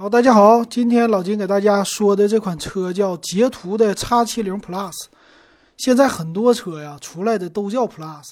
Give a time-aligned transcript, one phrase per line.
[0.00, 4.94] 好，大家好，今天老金给大家说的这款车叫捷途的 X70 Plus。
[5.76, 8.30] 现在很多车呀出来的都叫 Plus，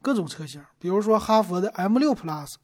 [0.00, 2.54] 各种车型，比如说哈弗的 M6 Plus，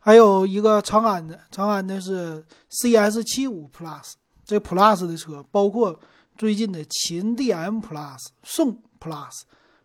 [0.00, 4.14] 还有一个长安的，长安的是 CS75 Plus。
[4.44, 6.00] 这 Plus 的车包括
[6.36, 9.42] 最近的秦 DM Plus、宋 Plus，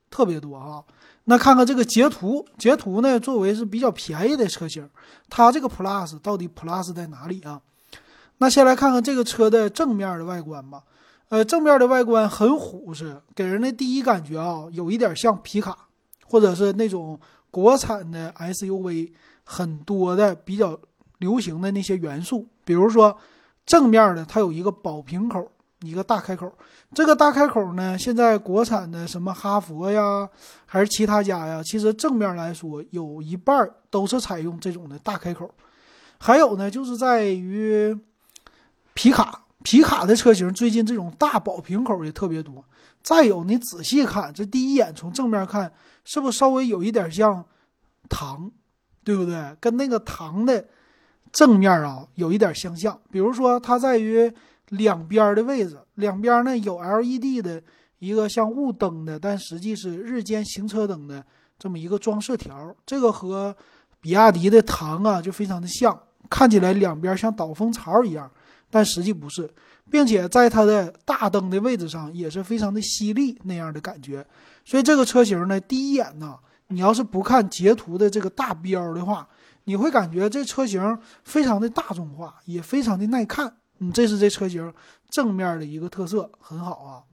[0.10, 0.84] 特别多啊。
[1.26, 4.90] 那看看这个捷途，捷途呢作为是比较便宜的车型，
[5.30, 7.62] 它这个 Plus 到底 Plus 在哪里啊？
[8.40, 10.84] 那先来看看这个车的正面的外观吧。
[11.30, 15.78] 呃，正面的外观很虎实，给人的第一感觉啊，有一点像皮卡，
[16.26, 17.20] 或者是那种
[17.52, 19.12] 国产的 SUV
[19.44, 20.80] 很多的比较
[21.18, 22.48] 流行的那些元素。
[22.64, 23.18] 比如说
[23.66, 26.50] 正面的，它有一个宝瓶口，一个大开口。
[26.94, 30.30] 这个大开口呢，现在国产的什么哈佛呀，
[30.66, 35.50] 还是其他家呀，其实正面来说有一半都是采用这种的大开口。
[36.20, 37.98] 还有呢，就是在于。
[38.98, 42.66] 皮卡皮卡的车型最近这种大宝瓶口也特别多。
[43.04, 45.72] 再有，你仔细看，这第一眼从正面看，
[46.04, 47.46] 是不是稍微有一点像
[48.10, 48.50] 唐，
[49.04, 49.56] 对不对？
[49.60, 50.66] 跟那个唐的
[51.32, 53.00] 正面啊有一点相像。
[53.12, 54.34] 比如说，它在于
[54.70, 57.62] 两边的位置，两边呢有 LED 的
[58.00, 61.24] 一个像雾灯的，但实际是日间行车灯的
[61.60, 62.76] 这么一个装饰条。
[62.84, 63.56] 这个和
[64.02, 68.32] 比亚迪的唐啊就非常的像，看起来两边像导风槽一样。
[68.70, 69.50] 但实际不是，
[69.90, 74.26] 并且在它的大灯的位置上也是非常的犀利那样的感觉，
[74.66, 76.38] 所以这个车型呢，第一眼呢，
[76.68, 79.28] 你要是不看截图的这个大标的话，
[79.64, 83.58] 你会感觉这车型非常的大众化，也非常的耐看。
[83.80, 84.74] 嗯，这是这车型
[85.10, 87.04] 正面的一个特色，很好啊。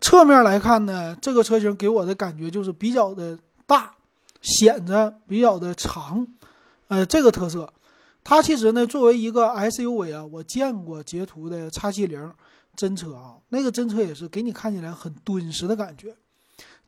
[0.00, 3.92] 侧面来看呢，这个车型给我的感觉就是比较的大，
[4.40, 6.26] 显得比较的长，
[6.88, 7.72] 呃，这个特色。
[8.28, 12.32] 它其实呢，作为一个 SUV 啊，我见过捷途的 X70
[12.74, 16.12] 真车啊，那个真车也是给你看起来很敦实的感觉。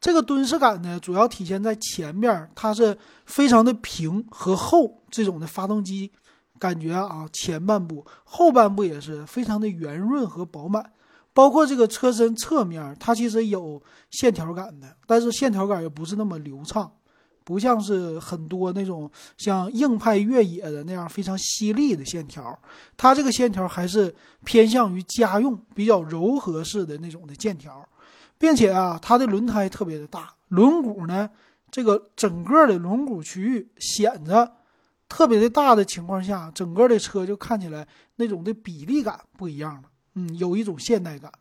[0.00, 6.10] 这个敦实感呢，主要体现在前面，它是非常的平和厚这种的发动机
[6.58, 10.90] 感觉啊，前半部、后半部也是非常的圆润和饱满，
[11.32, 16.90] 包括这个车身侧面，它其实有线条感的，但是线条感也不是那么流畅。
[17.48, 22.58] 不像是很多那种像硬派越野的那样非常犀利的线条，
[22.94, 24.14] 它这个线条还是
[24.44, 27.82] 偏向于家用比较柔和式的那种的线条，
[28.36, 31.30] 并且啊，它的轮胎特别的大，轮毂呢，
[31.70, 34.56] 这个整个的轮毂区域显得
[35.08, 39.84] 特别的大的情况下，整个的车就看起来那种的比例感不一样了，
[40.16, 41.32] 嗯，有一种现代感，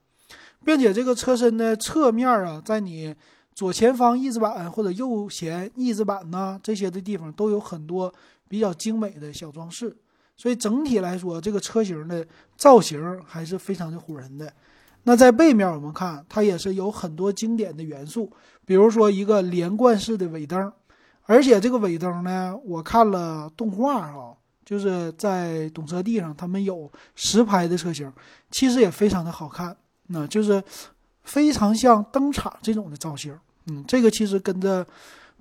[0.64, 3.14] 并且这个车身的侧面啊，在你。
[3.58, 8.14] 左前方翼子板或者右前翼子板呐，这些的地方都有很多
[8.48, 9.98] 比较精美的小装饰，
[10.36, 12.24] 所以整体来说，这个车型的
[12.56, 14.54] 造型还是非常的唬人的。
[15.06, 18.32] 那在背面我们看，它也是有很多经典的元素，
[18.64, 20.72] 比如说一个连贯式的尾灯，
[21.24, 28.14] 而且这个尾灯呢，我看了动画哈，就是在懂车帝上他们有实拍的车型，
[28.52, 29.76] 其实也非常的好看，
[30.06, 30.64] 那就是
[31.24, 33.36] 非常像灯厂这种的造型。
[33.68, 34.86] 嗯，这个其实跟着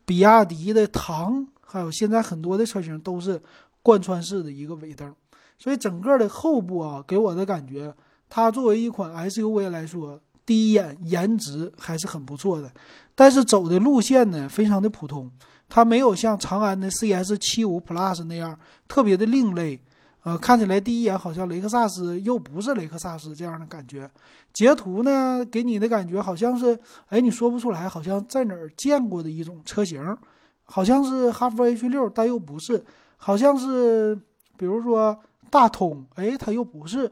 [0.05, 3.41] 比亚迪的唐，还有现在很多的车型都是
[3.83, 5.15] 贯穿式的一个尾灯，
[5.59, 7.95] 所以整个的后部啊，给我的感觉，
[8.29, 12.71] 它作为一款 SUV 来说，第一眼颜值还是很不错的。
[13.15, 15.31] 但是走的路线呢，非常的普通，
[15.69, 19.81] 它没有像长安的 CS75 Plus 那样特别的另类。
[20.27, 24.11] 呃，看起来第一眼好像雷克萨斯又不是雷克萨斯这样的感觉。
[24.53, 26.77] 截图呢，给你的感觉好像是，
[27.11, 30.17] 哎，你说不出来，好像在哪儿见过的一种车型，
[30.65, 32.85] 好像是哈弗 H 六，但又不是，
[33.17, 34.21] 好像是，
[34.57, 35.17] 比如说
[35.49, 37.09] 大通，哎，它又不是，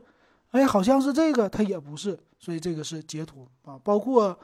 [0.51, 3.79] 哎，好像是这个，它也不是，所以这个是截图啊。
[3.85, 4.37] 包括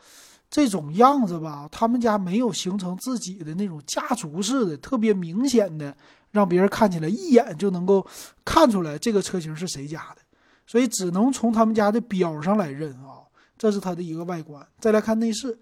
[0.48, 5.92] 这种样子吧，他们家没有形成自己的那种家族式的特别明显的。
[6.30, 8.06] 让别人看起来一眼就能够
[8.44, 10.22] 看出来这个车型是谁家的，
[10.66, 13.18] 所以只能从他们家的标上来认啊。
[13.58, 14.66] 这是它的一个外观。
[14.78, 15.58] 再来看内饰，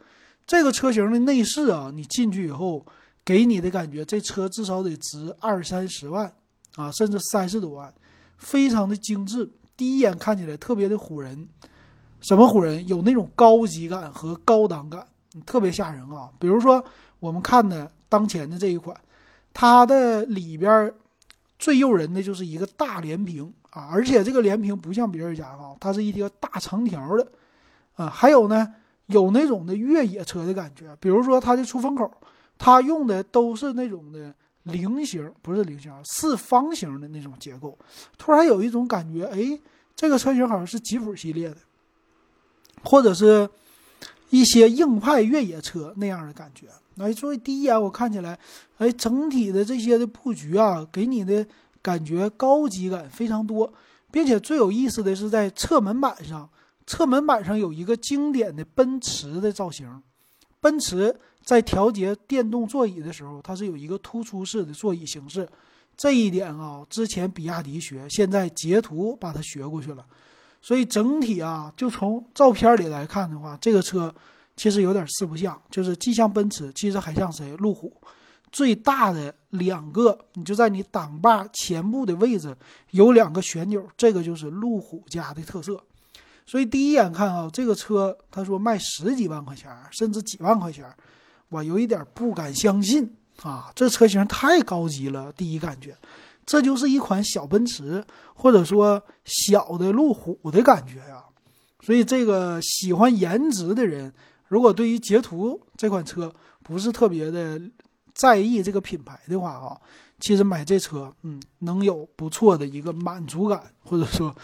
[0.47, 2.87] 这个车型的内饰啊，你进去以后
[3.25, 6.33] 给你的感觉，这车至少得值二三十万
[6.77, 7.93] 啊，甚至三十多万，
[8.37, 9.51] 非常的精致。
[9.77, 11.49] 第一眼看起来特别的唬人，
[12.21, 12.87] 什么唬人？
[12.87, 15.05] 有那种高级感和高档感，
[15.45, 16.31] 特别吓人啊。
[16.39, 16.85] 比如说
[17.19, 18.95] 我们看的当前的这一款。
[19.53, 20.93] 它的里边
[21.59, 27.27] 最诱人的就是一个大连屏啊，而且这个连屏不像别人家啊，它是一个大长条的
[27.95, 28.09] 啊。
[28.09, 28.75] 还有呢，
[29.07, 32.11] 有那种的越野车的感觉，比如说它的出风口，
[32.57, 37.77] 它用的都是那种的菱形，不是菱形，四方形的那种结构，
[38.17, 39.59] 突然有一种感觉，哎，
[39.97, 41.57] 这个车型好像是吉普系列的，
[42.85, 43.49] 或者是
[44.31, 46.67] 一些硬派越野车那样的感觉。
[46.99, 48.39] 哎，所以第一眼我看起来，
[48.79, 51.47] 哎，整体的这些的布局啊，给你的
[51.81, 53.73] 感觉高级感非常多，
[54.11, 56.51] 并且最有意思的是在侧门板上，
[56.87, 60.03] 侧门板上有一个经典的奔驰的造型，
[60.61, 61.15] 奔驰
[61.45, 65.49] 在调节电动座椅的时候，它是有一个突出式的座椅形式，
[65.97, 70.05] 这一点啊，之前比亚迪学，现在捷途把它学过去了，
[70.69, 74.15] 所以整体啊，就从照片里来看的话，这个车。
[74.55, 77.57] 其实有点四不像，就是既像奔驰，其实还像谁？
[77.57, 77.91] 路虎。
[78.53, 82.55] 最大的两个，你就在你挡把前部的位置
[82.91, 85.83] 有两个旋钮，这个就是路虎家的特色。
[86.45, 90.85] 所以第一眼看啊，这个车他说卖十几万块钱，甚至几万块钱，
[91.49, 93.11] 我有一点不敢相信
[93.43, 93.73] 啊！
[93.75, 95.97] 这车型太高级了，第一感觉，
[96.49, 98.03] 这就是一款小奔驰，
[98.35, 101.23] 或者说小的路虎的感觉呀。
[101.81, 104.11] 所以这个喜欢颜值的人。
[104.47, 107.61] 如果对于捷途这款车不是特别的
[108.15, 109.77] 在意这个品牌的话啊，
[110.21, 114.35] 其实买这车，嗯，能有不错的一个满足感，或者说，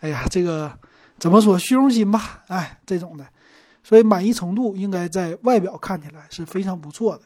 [0.00, 0.72] 哎呀，这个
[1.18, 3.26] 怎么说虚荣心吧，哎，这种的，
[3.84, 7.24] 所以满意程度应该在外表看起来是非常不错的。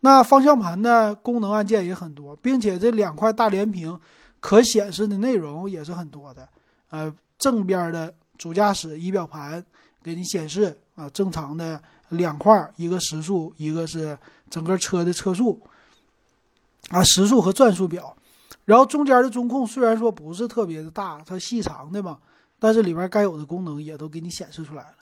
[0.00, 3.98] 那方向盘呢，功能按键也很多，并且这两块大连屏
[4.40, 6.48] 可显示的内容也是很多的。
[6.90, 9.64] 呃，正边的主驾驶仪表盘
[10.02, 10.76] 给你显示。
[10.96, 11.80] 啊，正常的
[12.10, 14.18] 两块，一个时速，一个是
[14.50, 15.58] 整个车的车速，
[16.90, 18.14] 啊，时速和转速表。
[18.66, 22.18] 然后中间的中控虽然说不是特别的大，它细长的嘛，
[22.58, 24.94] 但是里边该有的功能也都给你显示出来了，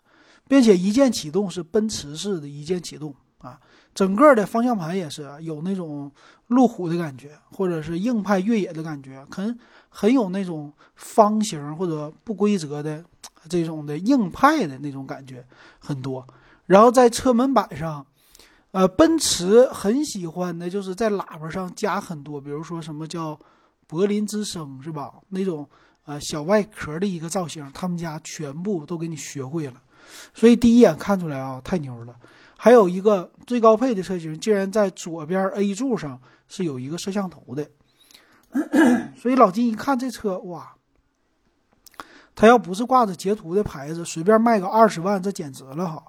[0.47, 3.61] 并且一键启动是奔驰式的一键启动啊，
[3.95, 6.11] 整个的方向盘也是有那种
[6.49, 9.59] 路虎的感觉，或者是硬派越野的感觉，很
[9.89, 13.05] 很有那种方形或者不规则的。
[13.49, 15.43] 这种的硬派的那种感觉
[15.79, 16.27] 很多，
[16.67, 18.05] 然后在车门板上，
[18.73, 23.39] 呃，奔驰很喜欢的就是在喇叭上加很多，比如说什么叫
[23.87, 25.15] 柏林之声是吧？
[25.31, 25.67] 那种
[26.05, 29.81] 呃小外壳的一个造型，他们家全部都给你学会了，
[30.35, 32.15] 所以第一眼看出来啊，太牛了。
[32.61, 37.71] 还有一个最高配的车型，竟然在左边 A 柱上是有一个摄像头的，
[39.17, 40.75] 所以老金一看这车，哇！
[42.35, 46.03] 他要不是挂着捷途的牌子，随便卖个二十万，这简直了哈！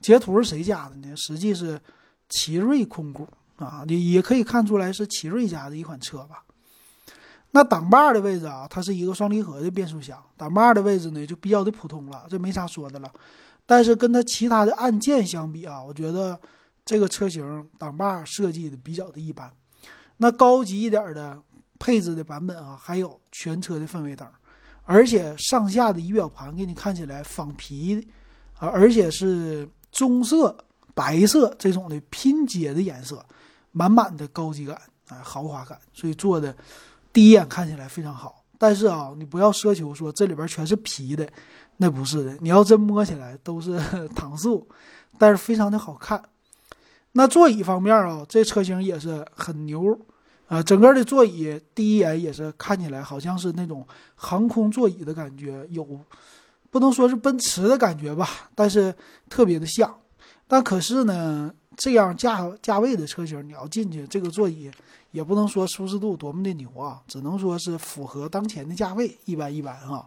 [0.00, 1.16] 捷途是谁家的呢？
[1.16, 1.80] 实际是
[2.28, 6.42] 奇瑞控股啊，也也可以看出来是奇瑞家的一款车吧。
[7.52, 13.12] 那挡把的位置啊，它是一个双离合的变速箱，挡把的位置呢就比较的普通了，这没啥说的了。
[13.72, 16.38] 但是跟它其他的按键相比啊，我觉得
[16.84, 19.50] 这个车型挡把设计的比较的一般。
[20.18, 21.40] 那高级一点的
[21.78, 24.28] 配置的版本啊，还有全车的氛围灯。
[24.82, 28.06] 而且上下的仪表盘给你看起来仿皮，
[28.58, 30.54] 啊，而且是棕色、
[30.92, 33.24] 白色这种的拼接的颜色，
[33.70, 34.78] 满满的高级感
[35.08, 36.54] 啊，豪华感，所以做的
[37.10, 38.44] 第一眼看起来非常好。
[38.58, 41.26] 但是啊，你不要奢求说这里边全是皮的，
[41.82, 42.36] 那不是的。
[42.40, 43.76] 你要真摸起来都是
[44.14, 44.64] 搪塑，
[45.18, 46.22] 但是非常的好看。
[47.10, 49.98] 那座椅方面啊，这车型也是很牛。
[50.46, 53.84] 啊，整个的座椅第一眼也是看起来好像是那种
[54.14, 55.84] 航空座椅的感觉，有
[56.70, 58.94] 不能说是奔驰的感觉吧，但是
[59.28, 59.92] 特别的像。
[60.46, 64.70] 但可是呢，这样价价位的车型，你要进去，这个座椅
[65.10, 70.06] 也不能说舒适度多么的牛啊，只能说是符合当前的价位，一般一般哈。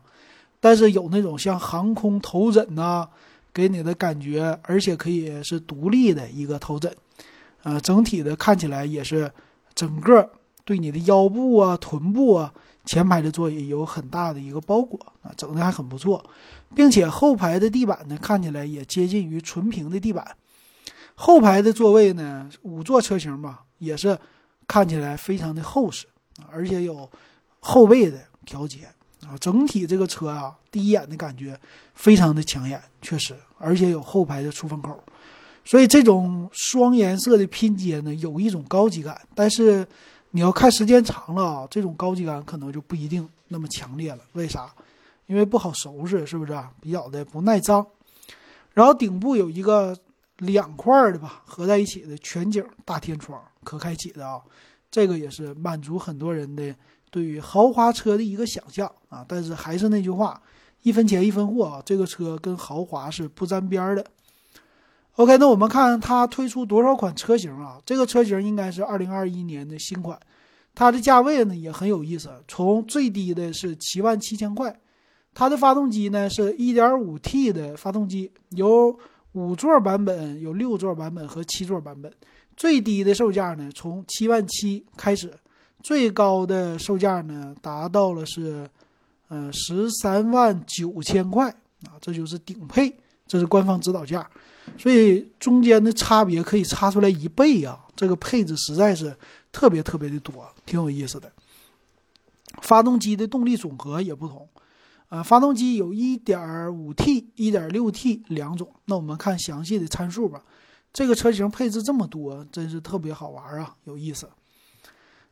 [0.65, 3.07] 但是有那种像航空头枕呐，
[3.53, 6.91] 给你的感觉，而且可以是独立的一个头枕，
[7.62, 9.31] 呃，整体的看起来也是。
[9.75, 10.27] 整个
[10.63, 12.51] 对你的腰部啊、臀部啊、
[12.84, 16.25] 前排的座椅有很大的一个包裹啊，整的还很不错，
[16.74, 20.36] 并且后排的地板呢看起来也接近于纯平的地板。
[21.13, 24.17] 后排的座位呢，五座车型吧，也是
[24.65, 26.07] 看起来非常的厚实，
[26.50, 27.07] 而且有
[27.60, 28.88] 后背的调节
[29.25, 29.38] 啊。
[29.39, 31.60] 整体这个车啊，第一眼的感觉
[31.94, 34.98] 非常的抢眼，确实，而且有后排的出风口。
[35.63, 39.88] 所以这种双颜色的拼接呢，有一种高级感，但是
[40.32, 44.20] 你要看时间长了啊，这种高级感可能就不一定那么强烈了。
[44.34, 44.70] 为啥？
[45.27, 46.72] 因为不好收拾，是不是啊？
[46.79, 47.84] 比较的不耐脏。
[48.74, 49.98] 然后顶部有一个
[50.38, 54.39] 两块的吧，合在一起的全景大天窗，可开启的啊，
[54.91, 56.75] 这个也是满足很多人的
[57.15, 59.24] 对于豪华车的一个想象啊。
[59.25, 60.41] 但是还是那句话，
[60.81, 64.05] 一分钱一分货啊，这个车跟豪华是不沾边的。
[65.13, 67.79] OK，那我们看它推出多少款车型啊？
[67.86, 70.19] 这个车型应该是二零二一年的新款，
[70.74, 74.77] 它的价位呢也很有意思，从最低的是七万七千块，
[75.34, 79.00] 它的发动机呢是一点五 T 的发动机，有
[79.31, 82.12] 五座版本、有六座版本和七座版本，
[82.57, 85.34] 最低的售价呢从七万七开始，
[85.86, 88.68] 最高的售价呢达到了是，
[89.27, 91.48] 呃十三万九千块
[91.84, 92.92] 啊，这就是顶配，
[93.27, 94.27] 这是官方指导价。
[94.80, 97.80] 所以中间的差别可以差出来一倍呀！
[97.96, 99.15] 这个配置实在是
[99.51, 101.32] 特别特别的多，挺有意思的。
[102.63, 104.50] 发动机的动力总和也不同，
[105.10, 108.74] 啊，发动机有 1.5T、1.6T 两种。
[108.86, 110.44] 那我们看详细的参数吧。
[110.92, 114.27] 这个车型配置这么多，真是特别好玩啊，有意思。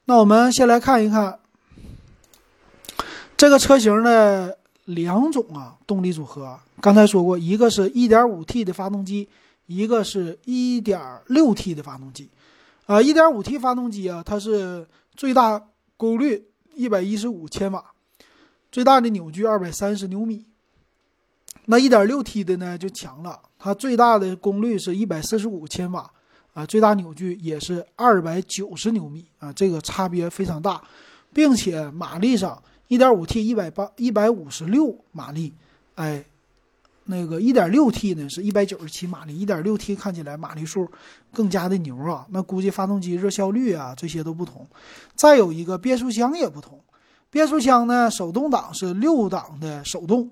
[0.06, 1.40] 那我们先来看一看
[3.38, 4.58] 这个车型的。
[4.86, 9.30] 两种啊，动力组合，刚才说过，一个是 1.5T 的发动机，
[9.66, 12.30] 一个是 1.6T 的发动机。
[12.86, 17.82] 啊，1.5T 发动机啊，它是最大功率115千瓦，
[18.74, 20.46] 最大的扭矩230牛米。
[21.68, 26.12] 那 1.6T 的呢就强了，它最大的功率是145千瓦，
[26.54, 30.82] 啊，最大扭矩也是290牛米啊，这个差别非常大，
[31.34, 32.62] 并且马力上。
[32.90, 35.52] 一点五 T 一百八一百五十六马力，
[35.96, 36.24] 哎，
[37.06, 40.88] 那个一点六 T 呢是一百九十七马力，一点六 T 看起来马力数
[41.32, 44.68] 更加的牛啊，那估计发动机热效率啊这些都不同。
[45.16, 46.80] 再有一个变速箱也不同，
[47.32, 50.30] 变速箱呢手动挡是六档的手动，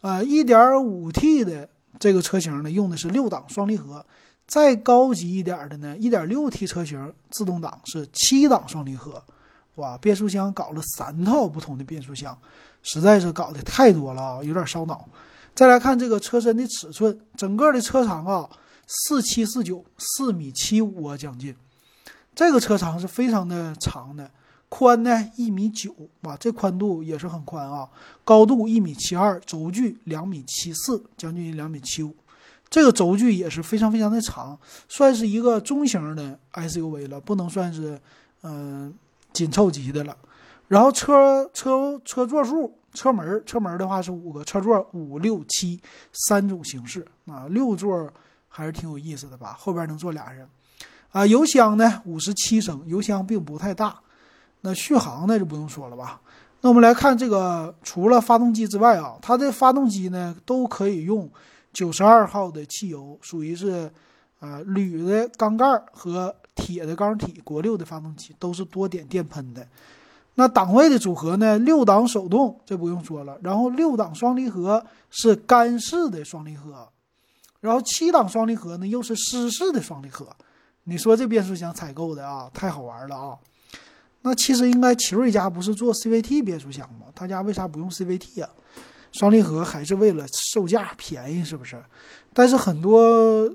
[0.00, 1.68] 呃，一点五 T 的
[1.98, 4.06] 这个车型呢用的是六档双离合，
[4.52, 9.22] 再高级一点的呢一点六 T 车型自动挡是七档双离合。
[9.76, 12.36] 哇，变速箱搞了三套不同的变速箱，
[12.82, 15.08] 实在是搞得太多了啊，有点烧脑。
[15.54, 18.46] 再来看这个车身的尺寸，整个的车长啊，
[18.86, 21.56] 四七四九，四米七五啊，将近。
[22.34, 24.30] 这个车长是非常的长的，
[24.68, 27.88] 宽呢一米九，哇，这宽度也是很宽啊。
[28.22, 32.14] 高度一米七二，轴距两米七四，将近两米七五。
[32.72, 37.96] 这个轴距也是非常非常的长，算是一个中型的 SUV 了，不能算是
[38.42, 38.92] 嗯。
[39.34, 40.14] 紧凑级的了，
[40.68, 45.80] 然后车车车座数，车门车门的话是五个，车座五六七
[46.12, 48.12] 三种形式啊，六座
[48.46, 50.46] 还是挺有意思的吧，后边能坐俩人，
[51.12, 53.98] 啊，油箱呢五十七升，油箱并不太大，
[54.60, 56.20] 那续航那就不用说了吧。
[56.60, 61.26] 那我们来看这个，除了发动机之外啊，它的发动机呢都可以用
[61.72, 63.90] 九十二号的汽油，属于是
[64.40, 66.34] 啊铝的缸盖和。
[66.54, 69.66] 铁的缸体，国六的发动机都是多点电喷的。
[70.34, 71.58] 那档位的组合呢？
[71.58, 73.38] 六档手动，这不用说了。
[73.42, 76.86] 然后六档双离合是干式的双离合，
[77.60, 80.28] 然后七档双离合呢又是湿式的双离合。
[80.84, 83.38] 你说这变速箱采购的啊，太好玩了啊！
[84.20, 87.06] 那其实应该奇瑞家不是做 CVT 变速箱吗？
[87.14, 88.50] 他家为啥不用 CVT 啊？
[89.12, 91.80] 双离合还是为了售价便宜，是不是？
[92.34, 93.48] 但是很多。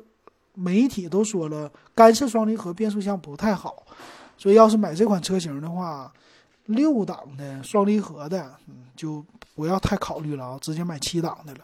[0.60, 3.86] 媒体都说了，干式双离合变速箱不太好，
[4.40, 6.12] 所以要是买这款车型的话，
[6.66, 8.52] 六档的双离合的，
[8.96, 9.24] 就
[9.54, 11.60] 不要太考虑了啊，直接买七档的了。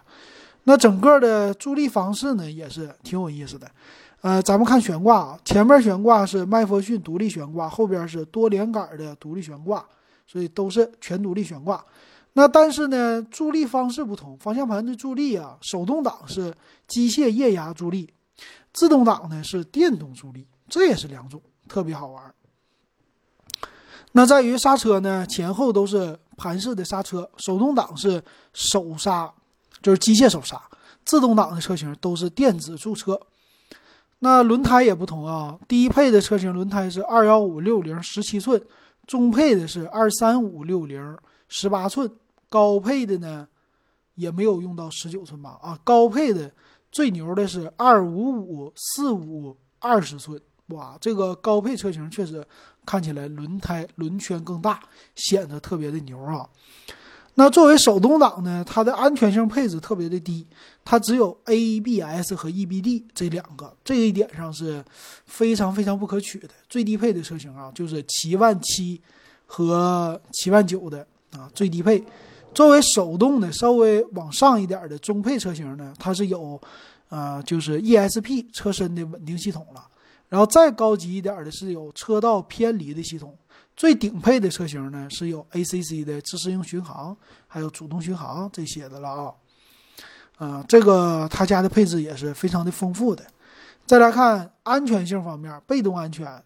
[0.65, 3.67] 那整个的助力方式呢，也是挺有意思的。
[4.21, 9.83] 呃，咱们看悬挂啊，前面悬挂是麦弗逊独立悬挂，后边是多连杆的独立悬挂，
[10.27, 11.83] 所以都是全独立悬挂。
[12.33, 16.53] 那但是呢，助力方式不同，方向盘的助力啊，手动挡是
[16.87, 18.11] 机械液压助力。
[18.73, 22.33] 自动挡呢是电动助力，这也是两种，特别好玩。
[24.13, 29.31] 那在于刹车呢，前后都是盘式的刹车，手动挡是手刹，
[29.81, 30.57] 就是机械手刹；
[31.05, 33.19] 自动挡的车型都是电子驻车。
[34.19, 38.59] 那轮胎也不同啊，低配的车型轮胎是二幺五六零十七寸，
[39.05, 41.15] 中配的是二三五六零
[41.47, 42.09] 十八寸，
[42.53, 43.47] 高配的呢
[44.13, 45.57] 也没有用到十九寸吧？
[45.59, 46.51] 啊，高配的。
[46.91, 52.45] 最牛的是二五五四五二十寸，哇，这个高配车型确实
[52.85, 54.79] 看起来轮胎轮圈更大，
[55.15, 56.47] 显得特别的牛啊。
[57.33, 60.45] 那作为手动挡呢，它的安全性配置特别的低，
[60.85, 64.85] 它只有 ABS 和 EBD 这两个，这一点上是
[65.25, 66.49] 非常非常不可取的。
[66.69, 69.01] 最低配的车型啊，就是七万七
[69.47, 72.03] 和七万九的啊，最低配。
[72.53, 76.59] 作为手动的，稍微往上一点的中配车型呢，它是有，
[77.09, 79.87] 呃，就是 ESP 车身的稳定系统了。
[80.29, 83.37] 然后再高级一点的是有车道偏离的系统。
[83.75, 87.15] 最顶配的车型呢是有 ACC 的自适应巡航，
[87.47, 89.31] 还有主动巡航这些的了啊。
[90.37, 93.23] 呃，这个他家的配置也是非常的丰富的。
[93.85, 96.43] 再来看安全性方面，被动安全，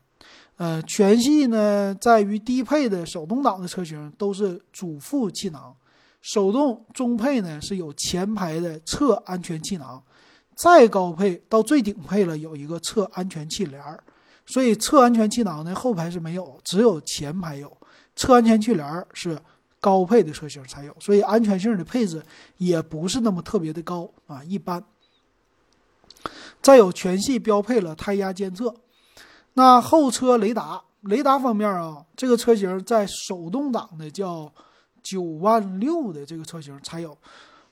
[0.57, 5.73] 呃，全系呢在于低配的手动挡的车型都是主副气囊，
[6.27, 10.03] 手动中配呢是有前排的侧安全气囊，
[10.57, 14.03] 再高配到最顶配了有一个侧安全气帘儿，
[14.46, 17.72] 所以侧安全气囊呢后排是没有，只有前排有，
[18.13, 19.39] 侧安全气帘儿是
[19.79, 22.22] 高配的车型才有，所以安全性的配置
[22.57, 24.84] 也不是那么特别的高啊，一般。
[26.62, 28.75] 再有全系标配了胎压监测，
[29.53, 34.51] 那后车雷达，雷达方面啊，这个车型在手动挡的叫
[35.04, 37.18] 九万六的这个车型才有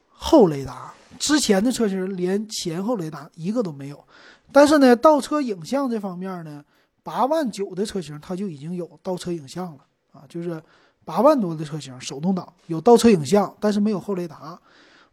[0.09, 4.03] 后雷达，之前的车型连前后雷达一个都没有。
[4.51, 6.63] 但是呢，倒车影像这方面呢，
[7.03, 10.61] 八万九的车型它就已经有倒车影像了啊，就是
[11.03, 14.59] 八万多的车型手动挡有倒车影像，但是没有后雷达。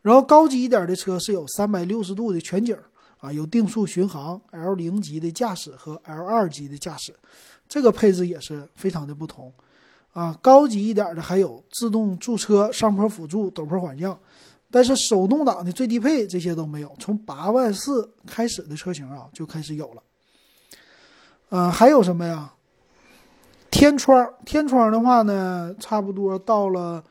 [0.01, 2.77] 然后高级一点的车是有三百六十度的全景。
[3.19, 7.15] 啊，有定速巡航、L 零级的驾驶和 L 二级的驾驶，
[7.69, 9.53] 这个配置也是非常的不同。
[10.13, 14.19] 啊，高级一点的还有自动驻车、上坡辅助、陡坡缓降，
[14.71, 16.95] 但是手动挡的最低配这些都没有。
[16.99, 20.03] 从八万四开始的车型啊就开始有了。
[21.51, 22.53] 嗯，还有什么呀？
[23.71, 27.03] 天窗，天窗的话呢，差不多到了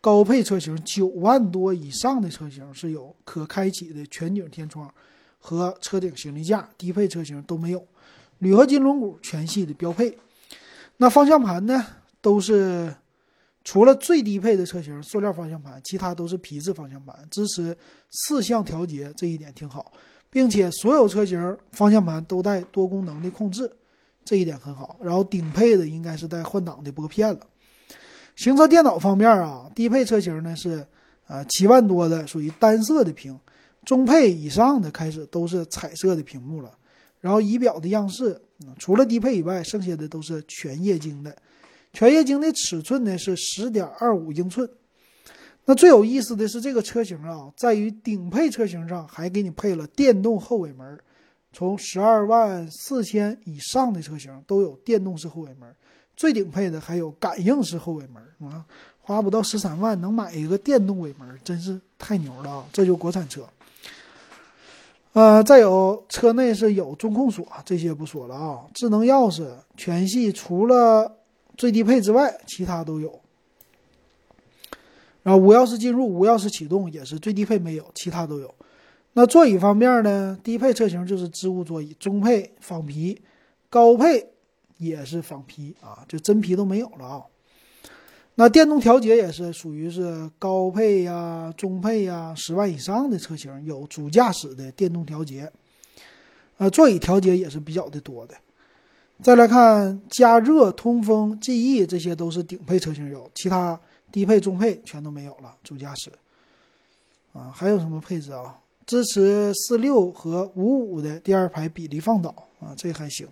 [0.00, 4.92] 高配车型九万多以上的车型是有可开启的全景天窗。
[5.42, 7.82] 和车顶行李架，低配车型都没有，
[8.40, 10.18] 铝合金轮毂全系的标配。
[10.98, 11.82] 那方向盘呢，
[12.20, 12.94] 都是
[13.64, 17.76] 除了最低配的车型塑料方向盘，其他都是皮质方向盘，支持
[18.10, 19.92] 四向调节，这一点挺好，
[20.30, 23.70] 并且所有车型方向盘都带多功能的控制，
[24.24, 24.96] 这一点很好。
[25.02, 27.40] 然后顶配的应该是带换挡的拨片了。
[28.36, 30.86] 行车电脑方面啊，低配车型呢是
[31.26, 33.38] 呃七万多的，属于单色的屏。
[33.84, 36.70] 中配以上的开始都是彩色的屏幕了，
[37.20, 38.40] 然后仪表的样式，
[38.78, 41.34] 除了低配以外，剩下的都是全液晶的。
[41.92, 44.68] 全液晶的尺寸呢是十点二五英寸。
[45.64, 50.98] 那最有意思的是这个车型啊，在于顶配车型上还给你配了电动后尾门，
[51.52, 55.72] 从十二万四千以上的车型都有电动式后尾门，
[56.16, 58.64] 最顶配的还有感应式后尾门啊，
[59.00, 62.66] 花不到十三万能买一个电动尾门，真是太牛了啊！
[62.72, 63.42] 这就国产车。
[65.12, 68.60] 呃，再有车内是有中控锁，这些不说了啊。
[68.72, 71.16] 智能钥匙全系除了
[71.60, 73.20] 最低配之外，其他都有。
[75.22, 78.54] 然后无钥匙进入、无钥匙启动也是最低配没有，其他都有。
[79.12, 80.38] 那座椅方面呢？
[80.42, 83.20] 低配车型就是织物座椅，中配仿皮，
[83.68, 84.26] 高配
[84.78, 87.22] 也是仿皮啊，就真皮都没有了啊。
[88.36, 95.52] 那电动调节也是属于是高配呀、中配呀，十万以上的车型有主驾驶的电动调节，
[96.56, 98.34] 呃，座椅调节也是比较的多的。
[99.22, 103.78] 再来看加热、通风、记忆，这些都是顶配车型有，其他
[104.10, 105.54] 低配、中配全都没有了。
[105.62, 106.10] 主驾驶
[107.34, 108.58] 啊，还有什么配置啊？
[108.86, 113.28] 支持四六和五五的第二排比例放倒啊，这还行。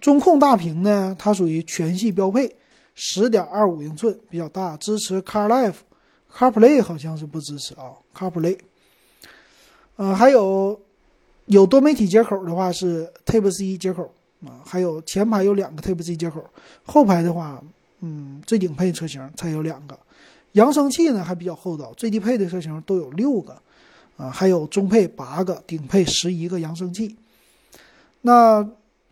[0.00, 2.56] 中控大屏呢，它属于全系标配。
[2.98, 8.58] 十点二五英寸比较大，支持 CarLife，CarPlay 好像是不支持啊，CarPlay。
[9.96, 10.80] 嗯，还有
[11.44, 14.10] 有多媒体接口的话是 Type C 接口
[14.44, 16.44] 啊，还有前排有两个 Type C 接口，
[16.84, 17.62] 后排的话，
[18.00, 19.98] 嗯，最顶配车型才有两个。
[20.52, 23.60] 扬声器呢还比较厚道，最低配的车型都有六个
[24.16, 27.16] 啊，还有中配八个，顶配十一个扬声器。
[28.22, 28.68] 那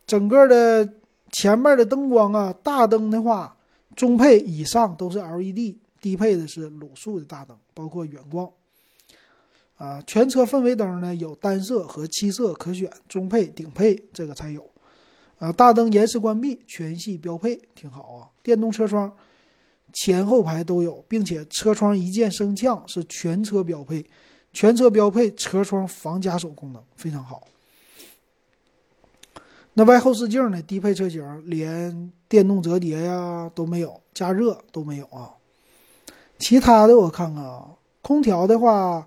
[0.06, 0.92] 整个的
[1.32, 3.56] 前面的灯光啊，大灯的话。
[3.96, 8.50] 中配以上都是 LED，低配的是卤素的大灯，包括远光。
[9.76, 14.68] 啊，全车氛围灯呢有单色和七色可选，中配、顶配这个才有。
[15.44, 18.28] 啊，大灯延时关闭，全系标配，挺好啊。
[18.42, 19.12] 电动车窗，
[19.92, 24.06] 前后排都有，并且车窗一键升降是全车标配，
[24.54, 27.42] 全车标配车窗防夹手功能，非常好。
[29.74, 30.62] 那外后视镜呢？
[30.62, 35.34] 低配车型连电动折叠呀都没有，加热都没有啊。
[36.38, 37.68] 其他的我看看啊，
[38.00, 39.06] 空调的话，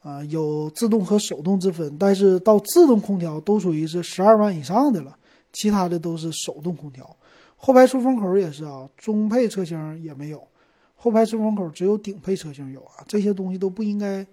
[0.00, 5.18] 啊有自动和手动之分，但是到自动空调都属于是十二万以上的了，
[5.56, 7.16] 其他的都是手动空调。
[7.56, 10.46] 后排出风口也是啊，中配车型也没有，
[10.94, 13.04] 后排出风口只有顶配车型有啊。
[13.08, 14.26] 这些东西都不应该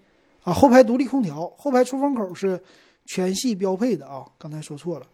[0.44, 0.54] 啊。
[0.54, 2.62] 后排独立空调，后排出风口是。
[3.06, 5.06] 全系标配的啊，刚才说错了。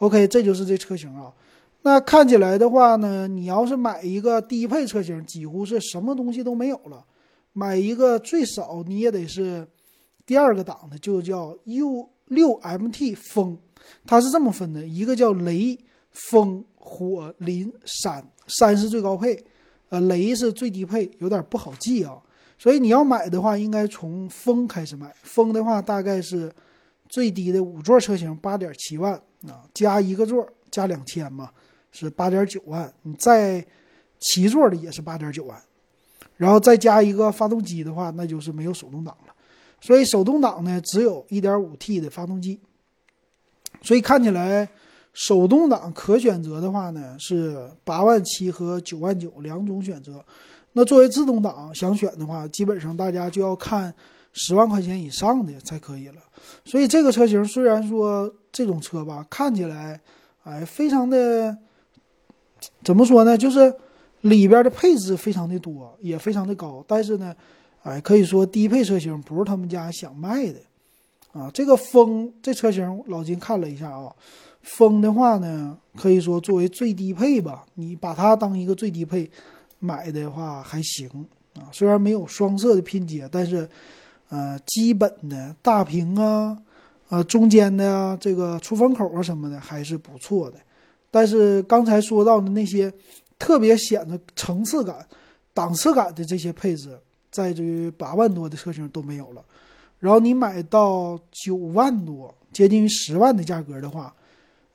[0.00, 1.32] OK，这就是这车型啊。
[1.80, 7.02] 那看起来的话呢，你要是买一个低配车型，几乎是什么东西都没有了。
[7.54, 9.66] 买一个最少你也得是
[10.26, 13.56] 第二个档的，就叫 U 六 MT 风。
[14.06, 15.78] 它是这么分的：一个叫雷、
[16.12, 19.42] 风、火、林、山，山是最高配，
[19.88, 22.20] 呃，雷是最低配，有点不好记啊。
[22.58, 25.14] 所以你要买的话，应该从风开始买。
[25.22, 26.52] 风的话，大概是
[27.08, 29.14] 最低的五座车型八点七万
[29.46, 31.50] 啊，加一个座加两千嘛，
[31.92, 32.92] 是八点九万。
[33.02, 33.64] 你再
[34.18, 35.62] 七座的也是八点九万，
[36.36, 39.34] 然后再加一个发动机的话，那就是没有手动挡了。
[39.80, 42.58] 所以手动挡呢，只有一点五 T 的发动机。
[43.82, 44.68] 所以看起来
[45.12, 50.24] 手动挡可选择的话呢，是八万七和九万九两种选择。
[50.72, 53.92] 那作为自动挡想选的话，基本上大家就要看
[54.32, 56.16] 十万块钱以上的才可以了。
[56.64, 60.00] 所以这个车型虽然说这种车吧，看起来
[60.44, 61.56] 哎非常的
[62.84, 63.74] 怎么说呢，就是
[64.20, 67.34] 里边的配置非常的多，也非常的高，但是呢，
[67.82, 70.60] 哎可以说低配车型不是他们家想卖的
[71.32, 71.50] 啊。
[71.52, 74.12] 这个风这车型老金看了一下啊，
[74.62, 79.30] 风的话呢，可以说作为最低配吧，你把它当一个最低配。
[79.80, 81.08] 买的话还行
[81.54, 83.68] 啊，虽然没有双色的拼接，但是，
[84.28, 86.58] 呃，基本的大屏啊，
[87.10, 90.58] 呃，中间的这个出风口啊什么的还是不错的。
[91.12, 92.92] 但是刚才说到的那些
[93.38, 95.06] 特别显得层次感、
[95.54, 96.98] 档次感的这些配置，
[97.30, 99.44] 在这八万多的车型都没有了。
[99.98, 104.14] 然后你买到九万多，接近于十万的价格的话，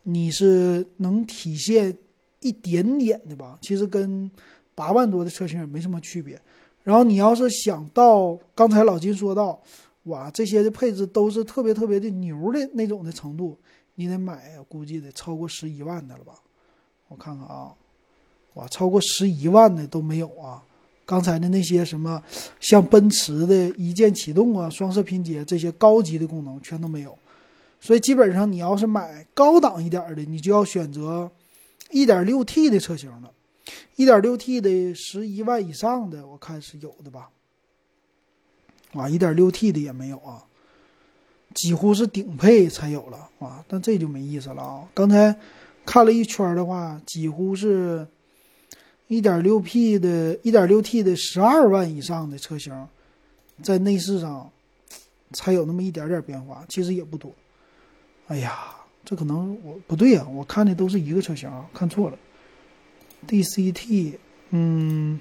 [0.03, 1.97] 你是能体现
[2.41, 3.57] 一点点的吧？
[3.61, 4.29] 其实跟。
[4.75, 6.41] 八万多的车型也没什么区别，
[6.81, 9.61] 然后你要是想到刚才老金说到，
[10.05, 13.55] 哇，这些的配置都是特别特别的牛的那种的程度，
[13.93, 16.33] 你得买，估计得超过十一万的了吧？
[17.07, 17.71] 我看看啊，
[18.55, 20.65] 哇，超过十一万的都没有啊！
[21.05, 22.21] 刚才的那些什么
[22.59, 27.17] 像奔驰的一键启动啊、双色拼接这些高级的功能全都没有，
[27.79, 31.29] 所以基本上你要是买高档一点的，你就要选择
[31.91, 33.31] 一点六 T 的车型了。
[33.95, 37.29] 一点六 T 的十一万以上的，我看是有的吧？
[38.93, 40.43] 啊，一点六 T 的也没有啊，
[41.53, 44.87] 几乎是顶配才有了啊，但这就没意思了啊！
[44.93, 45.35] 刚才
[45.85, 48.07] 看了一圈的话，几乎是
[49.07, 52.87] 一点六 P 的、一点六 T 的十二万以上的车型，
[53.61, 54.49] 在内饰上
[55.31, 57.31] 才有那么一点点变化，其实也不多。
[58.27, 62.17] 哎呀，这可能我不对呀，我看的都是一个车型，看错了。
[63.27, 64.17] DCT，
[64.49, 65.19] 嗯，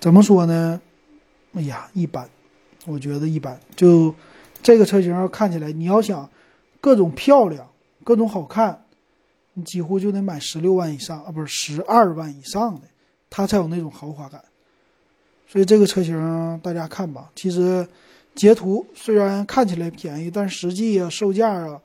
[0.00, 0.80] 怎么说呢？
[1.54, 2.28] 哎呀，一般，
[2.86, 3.58] 我觉得一般。
[3.74, 4.14] 就
[4.62, 6.28] 这个车型看起来，你要想
[6.80, 7.70] 各种漂亮、
[8.04, 8.84] 各种好看，
[9.58, 12.82] 你几乎就得买十六万以上啊，不是十二万以上的，
[13.28, 14.40] 它才有那种豪华感。
[15.48, 17.28] 所以这个车型大家看吧。
[17.34, 17.86] 其实
[18.36, 21.80] 截图虽然看起来便宜，但实际啊，售价啊，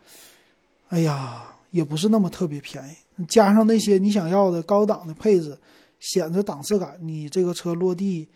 [0.89, 3.25] 哎呀，也不是那么特别便宜。
[3.27, 5.57] 加上那些你想要的高档的配置，
[5.99, 8.27] 显得档次感，你这个车落地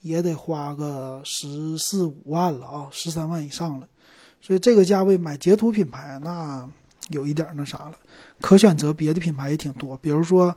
[0.00, 3.86] 也得花个十四五万了啊，十三万以上了。
[4.40, 6.66] 所以这个价位买捷途品牌，那
[7.08, 7.92] 有一点那啥了。
[8.40, 10.56] 可选择别的品牌也挺多，比如说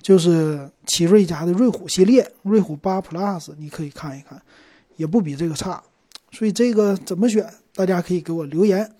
[0.00, 4.40] 就是奇瑞家的瑞虎系列，瑞虎八 Plus，你可以看一看，
[4.96, 5.82] 也不比这个差。
[6.30, 8.90] 所以这个怎么选，大家可以给我留言。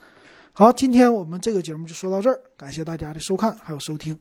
[0.53, 4.19] 好，今天我们这个节目就说到这儿，感谢大家的收看还有收听。